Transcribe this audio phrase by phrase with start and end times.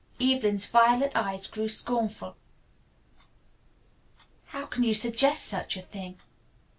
[0.19, 2.35] Evelyn's violet eyes grew scornful.
[4.45, 6.19] "How can you suggest such a thing?"